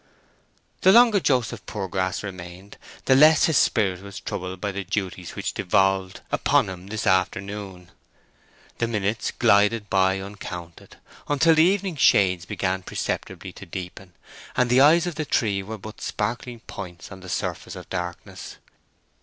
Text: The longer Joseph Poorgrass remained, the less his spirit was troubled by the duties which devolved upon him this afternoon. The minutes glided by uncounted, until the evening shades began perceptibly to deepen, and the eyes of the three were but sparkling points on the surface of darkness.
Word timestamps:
The 0.81 0.91
longer 0.91 1.19
Joseph 1.19 1.63
Poorgrass 1.67 2.23
remained, 2.23 2.77
the 3.05 3.13
less 3.15 3.43
his 3.45 3.59
spirit 3.59 4.01
was 4.01 4.19
troubled 4.19 4.59
by 4.59 4.71
the 4.71 4.83
duties 4.83 5.35
which 5.35 5.53
devolved 5.53 6.21
upon 6.31 6.69
him 6.69 6.87
this 6.87 7.05
afternoon. 7.05 7.91
The 8.79 8.87
minutes 8.87 9.29
glided 9.29 9.91
by 9.91 10.15
uncounted, 10.19 10.97
until 11.27 11.53
the 11.53 11.61
evening 11.63 11.97
shades 11.97 12.45
began 12.47 12.81
perceptibly 12.81 13.53
to 13.53 13.67
deepen, 13.67 14.13
and 14.57 14.71
the 14.71 14.81
eyes 14.81 15.05
of 15.05 15.13
the 15.13 15.23
three 15.25 15.61
were 15.61 15.77
but 15.77 16.01
sparkling 16.01 16.61
points 16.61 17.11
on 17.11 17.19
the 17.19 17.29
surface 17.29 17.75
of 17.75 17.87
darkness. 17.91 18.57